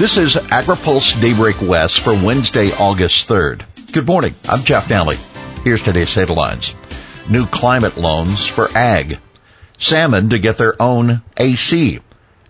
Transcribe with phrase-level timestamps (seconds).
[0.00, 3.92] This is AgriPulse Daybreak West for Wednesday, August 3rd.
[3.92, 4.34] Good morning.
[4.48, 5.16] I'm Jeff Daly.
[5.62, 6.74] Here's today's headlines.
[7.28, 9.18] New climate loans for ag.
[9.76, 12.00] Salmon to get their own AC.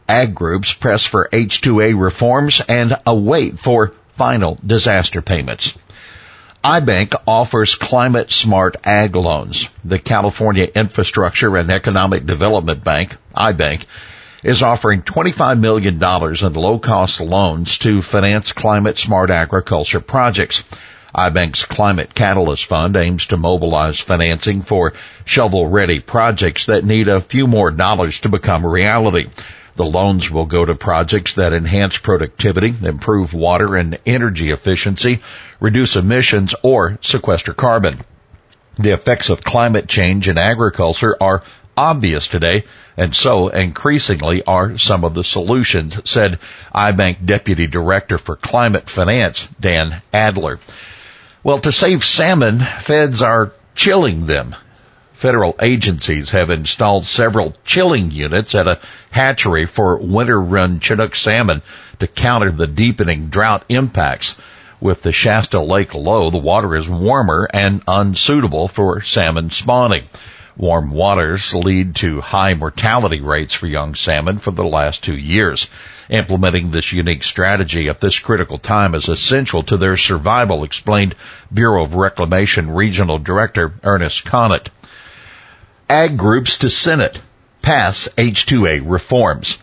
[0.09, 5.77] Ag groups press for H2A reforms and await for final disaster payments.
[6.63, 9.69] iBank offers climate smart ag loans.
[9.85, 13.87] The California Infrastructure and Economic Development Bank, iBank,
[14.43, 20.65] is offering $25 million in low cost loans to finance climate smart agriculture projects.
[21.15, 24.93] iBank's Climate Catalyst Fund aims to mobilize financing for
[25.25, 29.27] shovel ready projects that need a few more dollars to become a reality.
[29.77, 35.21] The loans will go to projects that enhance productivity, improve water and energy efficiency,
[35.59, 37.99] reduce emissions, or sequester carbon.
[38.77, 41.43] The effects of climate change in agriculture are
[41.81, 42.65] obvious today,
[42.99, 46.39] and so increasingly are some of the solutions, said
[46.75, 50.59] iBank Deputy Director for Climate Finance, Dan Adler.
[51.43, 54.55] Well, to save salmon, feds are chilling them.
[55.13, 58.79] Federal agencies have installed several chilling units at a
[59.11, 61.63] hatchery for winter run Chinook salmon
[61.99, 64.37] to counter the deepening drought impacts.
[64.83, 70.05] With the Shasta Lake low, the water is warmer and unsuitable for salmon spawning.
[70.57, 75.69] Warm waters lead to high mortality rates for young salmon for the last two years.
[76.09, 81.15] Implementing this unique strategy at this critical time is essential to their survival, explained
[81.53, 84.71] Bureau of Reclamation Regional Director Ernest Conant.
[85.89, 87.19] Ag groups to Senate
[87.63, 89.59] pass H2A reforms.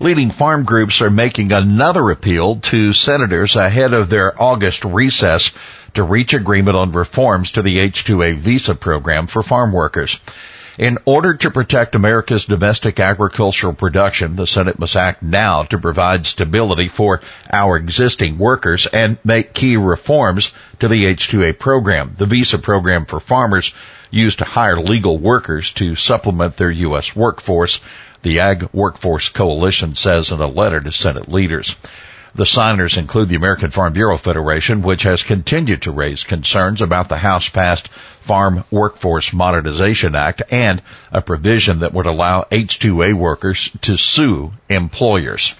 [0.00, 5.52] Leading farm groups are making another appeal to senators ahead of their August recess
[5.94, 10.20] to reach agreement on reforms to the H-2A visa program for farm workers.
[10.78, 16.26] In order to protect America's domestic agricultural production, the Senate must act now to provide
[16.26, 17.20] stability for
[17.52, 23.20] our existing workers and make key reforms to the H-2A program, the visa program for
[23.20, 23.74] farmers
[24.10, 27.14] used to hire legal workers to supplement their U.S.
[27.14, 27.80] workforce,
[28.22, 31.76] the Ag Workforce Coalition says in a letter to Senate leaders.
[32.34, 37.10] The signers include the American Farm Bureau Federation, which has continued to raise concerns about
[37.10, 37.88] the House passed
[38.20, 45.54] Farm Workforce Modernization Act and a provision that would allow H-2A workers to sue employers.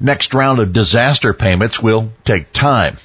[0.00, 2.98] Next round of disaster payments will take time.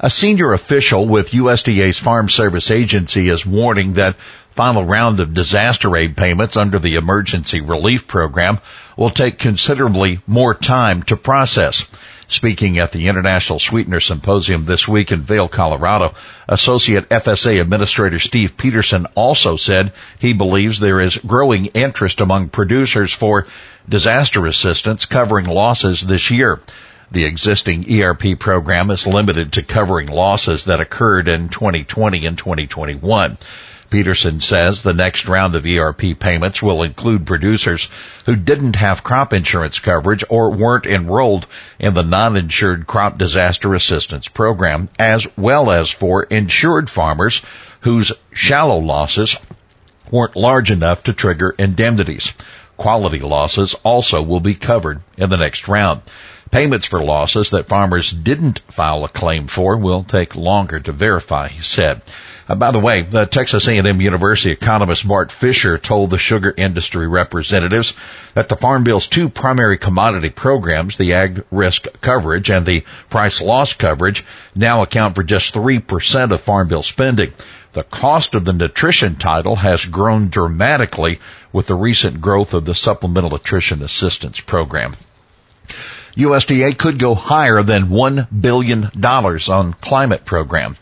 [0.00, 4.16] A senior official with USDA's Farm Service Agency is warning that
[4.54, 8.60] final round of disaster aid payments under the Emergency Relief Program
[8.96, 11.84] will take considerably more time to process.
[12.28, 16.14] Speaking at the International Sweetener Symposium this week in Vail, Colorado,
[16.48, 23.12] Associate FSA Administrator Steve Peterson also said he believes there is growing interest among producers
[23.12, 23.46] for
[23.88, 26.60] disaster assistance covering losses this year.
[27.10, 33.36] The existing ERP program is limited to covering losses that occurred in 2020 and 2021.
[33.90, 37.88] Peterson says the next round of ERP payments will include producers
[38.26, 41.46] who didn't have crop insurance coverage or weren't enrolled
[41.78, 47.42] in the non-insured crop disaster assistance program, as well as for insured farmers
[47.80, 49.36] whose shallow losses
[50.10, 52.32] weren't large enough to trigger indemnities.
[52.76, 56.02] Quality losses also will be covered in the next round.
[56.50, 61.48] Payments for losses that farmers didn't file a claim for will take longer to verify,
[61.48, 62.02] he said.
[62.46, 67.08] Uh, by the way, the Texas A&M University economist Bart Fischer told the sugar industry
[67.08, 67.94] representatives
[68.34, 73.40] that the Farm Bill's two primary commodity programs, the ag risk coverage and the price
[73.40, 74.24] loss coverage,
[74.54, 77.32] now account for just 3% of Farm Bill spending.
[77.72, 81.20] The cost of the nutrition title has grown dramatically
[81.52, 84.96] with the recent growth of the Supplemental Nutrition Assistance Program.
[86.16, 90.76] USDA could go higher than $1 billion on climate program.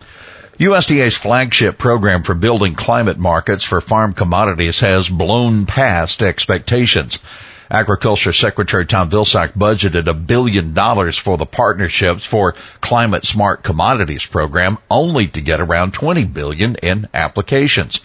[0.58, 7.18] USDA's flagship program for building climate markets for farm commodities has blown past expectations.
[7.70, 14.26] Agriculture Secretary Tom Vilsack budgeted a billion dollars for the Partnerships for Climate Smart Commodities
[14.26, 18.00] program, only to get around 20 billion in applications.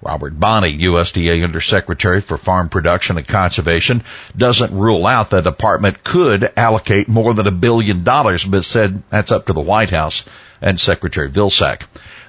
[0.00, 4.02] Robert Bonnie, USDA Undersecretary for Farm Production and Conservation,
[4.34, 9.32] doesn't rule out the department could allocate more than a billion dollars, but said that's
[9.32, 10.24] up to the White House
[10.60, 11.82] and Secretary Vilsack.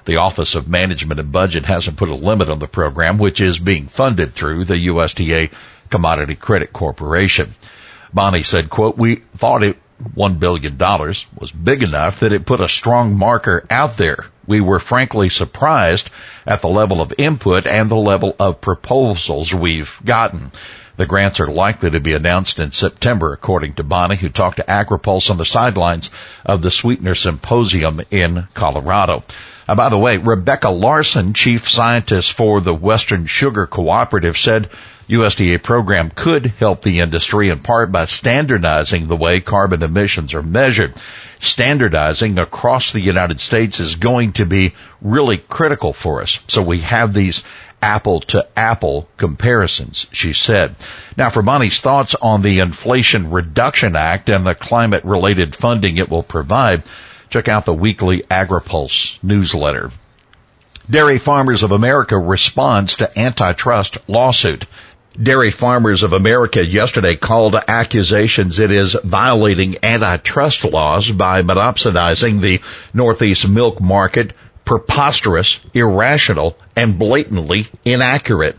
[0.04, 3.58] The Office of Management and Budget hasn't put a limit on the program, which is
[3.58, 5.52] being funded through the USDA
[5.90, 7.54] Commodity Credit Corporation.
[8.12, 9.78] Bonnie said, quote, we thought it
[10.16, 14.26] $1 billion was big enough that it put a strong marker out there.
[14.46, 16.10] We were frankly surprised
[16.46, 20.50] at the level of input and the level of proposals we've gotten.
[20.96, 24.64] The grants are likely to be announced in September, according to Bonnie, who talked to
[24.64, 26.10] AgriPulse on the sidelines
[26.44, 29.24] of the Sweetener Symposium in Colorado.
[29.66, 34.68] Uh, by the way, Rebecca Larson, chief scientist for the Western Sugar Cooperative, said
[35.08, 40.42] USDA program could help the industry in part by standardizing the way carbon emissions are
[40.42, 40.94] measured.
[41.40, 46.38] Standardizing across the United States is going to be really critical for us.
[46.48, 47.44] So we have these
[47.82, 50.76] apple to apple comparisons, she said.
[51.16, 56.08] Now for Bonnie's thoughts on the Inflation Reduction Act and the climate related funding it
[56.08, 56.84] will provide,
[57.28, 59.90] check out the weekly AgriPulse newsletter.
[60.88, 64.66] Dairy Farmers of America responds to antitrust lawsuit.
[65.20, 72.60] Dairy Farmers of America yesterday called accusations it is violating antitrust laws by monopsonizing the
[72.94, 74.32] Northeast milk market
[74.64, 78.56] preposterous, irrational, and blatantly inaccurate.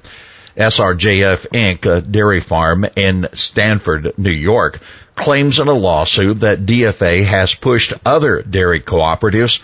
[0.58, 4.80] SRJF Inc., a dairy farm in Stamford, New York,
[5.16, 9.62] claims in a lawsuit that DFA has pushed other dairy cooperatives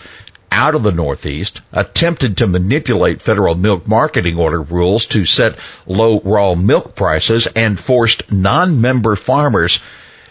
[0.52, 6.20] out of the Northeast, attempted to manipulate federal milk marketing order rules to set low
[6.20, 9.80] raw milk prices, and forced non-member farmers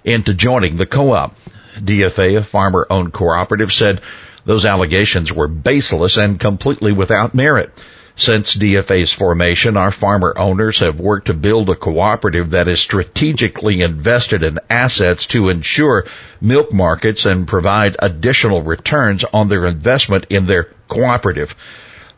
[0.04, 1.38] into joining the co-op.
[1.78, 4.02] DFA, a farmer-owned cooperative, said
[4.50, 7.69] those allegations were baseless and completely without merit.
[8.16, 13.84] Since DFA's formation, our farmer owners have worked to build a cooperative that is strategically
[13.84, 16.07] invested in assets to ensure
[16.42, 21.54] milk markets and provide additional returns on their investment in their cooperative.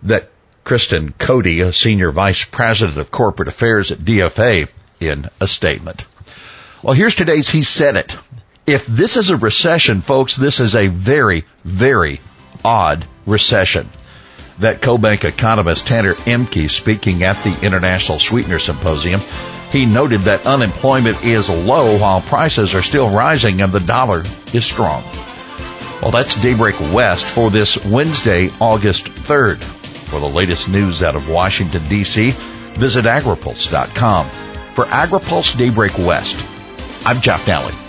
[0.04, 0.30] That
[0.64, 4.70] Kristen Coady, a senior vice president of corporate affairs at DFA,
[5.02, 6.06] in a statement.
[6.82, 8.16] Well, here's today's He Said It.
[8.68, 12.22] If this is a recession, folks, this is a very, very
[12.64, 13.90] odd recession.
[14.60, 19.20] That CoBank economist Tanner Ehmke speaking at the International Sweetener Symposium,
[19.72, 24.22] he noted that unemployment is low while prices are still rising and the dollar
[24.54, 25.04] is strong.
[26.02, 29.64] Well, that's Daybreak West for this Wednesday, August 3rd.
[29.64, 32.32] For the latest news out of Washington, D.C.,
[32.74, 34.26] visit agripulse.com.
[34.76, 36.36] For AgriPulse Daybreak West,
[37.06, 37.81] I'm Jeff Nalley.